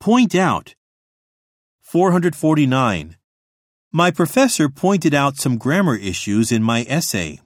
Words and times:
Point 0.00 0.34
out. 0.34 0.74
449. 1.82 3.16
My 3.92 4.10
professor 4.10 4.70
pointed 4.70 5.12
out 5.12 5.36
some 5.36 5.58
grammar 5.58 5.94
issues 5.94 6.50
in 6.50 6.62
my 6.62 6.86
essay. 6.88 7.40